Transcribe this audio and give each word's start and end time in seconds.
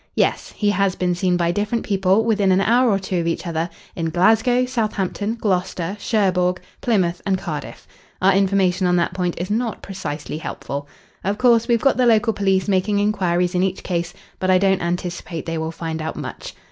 "Yes. 0.15 0.51
He 0.57 0.71
has 0.71 0.95
been 0.95 1.13
seen 1.13 1.37
by 1.37 1.51
different 1.51 1.85
people 1.85 2.25
within 2.25 2.51
an 2.51 2.59
hour 2.59 2.89
or 2.89 2.97
two 2.97 3.19
of 3.19 3.27
each 3.27 3.45
other 3.45 3.69
in 3.95 4.09
Glasgow, 4.09 4.65
Southampton, 4.65 5.35
Gloucester, 5.39 5.95
Cherbourg, 5.99 6.59
Plymouth, 6.81 7.21
and 7.23 7.37
Cardiff. 7.37 7.87
Our 8.19 8.33
information 8.33 8.87
on 8.87 8.95
that 8.95 9.13
point 9.13 9.35
is 9.37 9.51
not 9.51 9.83
precisely 9.83 10.39
helpful. 10.39 10.87
Of 11.23 11.37
course, 11.37 11.67
we've 11.67 11.79
got 11.81 11.97
the 11.97 12.07
local 12.07 12.33
police 12.33 12.67
making 12.67 12.97
inquiries 12.97 13.53
in 13.53 13.61
each 13.61 13.83
case, 13.83 14.11
but 14.39 14.49
I 14.49 14.57
don't 14.57 14.81
anticipate 14.81 15.45
they 15.45 15.59
will 15.59 15.71
find 15.71 16.01
out 16.01 16.15
much. 16.15 16.55